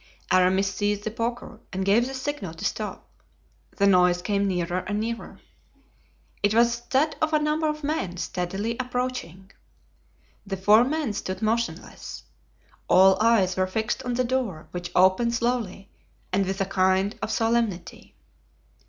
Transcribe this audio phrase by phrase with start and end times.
[0.31, 3.07] Aramis seized the poker and gave the signal to stop;
[3.77, 5.39] the noise came nearer and nearer.
[6.41, 9.51] It was that of a number of men steadily approaching.
[10.43, 12.23] The four men stood motionless.
[12.87, 15.91] All eyes were fixed on the door, which opened slowly
[16.33, 18.15] and with a kind of solemnity.